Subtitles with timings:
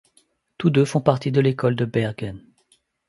[0.57, 2.41] Tous deux font partie de l'école de Bergen.